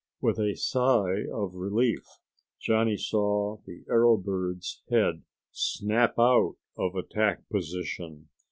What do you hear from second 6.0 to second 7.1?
out of